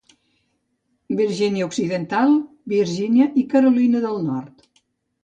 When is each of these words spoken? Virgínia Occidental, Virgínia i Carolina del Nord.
Virgínia 1.19 1.67
Occidental, 1.71 2.33
Virgínia 2.73 3.29
i 3.43 3.45
Carolina 3.53 4.03
del 4.07 4.19
Nord. 4.31 4.67